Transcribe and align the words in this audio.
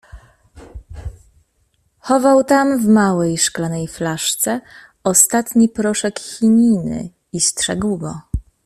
Chował 1.99 2.43
tam 2.43 2.79
w 2.79 2.87
małej 2.87 3.37
szklanej 3.37 3.87
flaszce 3.87 4.61
ostatni 5.03 5.69
proszek 5.69 6.19
chininy 6.19 7.09
i 7.33 7.39
strzegł 7.39 7.97
go. 7.97 8.21